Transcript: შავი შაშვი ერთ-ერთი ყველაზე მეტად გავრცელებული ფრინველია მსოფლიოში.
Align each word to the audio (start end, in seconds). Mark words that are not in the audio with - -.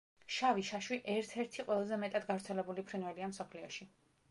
შავი 0.35 0.63
შაშვი 0.69 0.97
ერთ-ერთი 1.15 1.67
ყველაზე 1.67 2.01
მეტად 2.05 2.27
გავრცელებული 2.33 2.89
ფრინველია 2.91 3.31
მსოფლიოში. 3.37 3.91